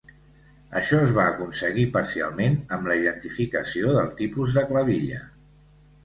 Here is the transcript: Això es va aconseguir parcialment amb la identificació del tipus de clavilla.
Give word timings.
Això 0.77 0.99
es 1.07 1.11
va 1.17 1.25
aconseguir 1.33 1.83
parcialment 1.97 2.57
amb 2.77 2.89
la 2.91 2.95
identificació 3.01 3.91
del 3.97 4.09
tipus 4.23 4.57
de 4.57 4.65
clavilla. 4.71 5.21